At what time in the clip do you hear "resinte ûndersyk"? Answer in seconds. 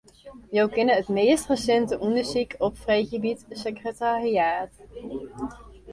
1.51-2.51